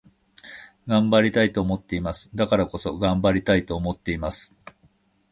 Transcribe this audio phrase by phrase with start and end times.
[0.87, 2.31] 頑張りたいと思っています。
[2.33, 4.57] だからこそ、頑張りたいと思っています。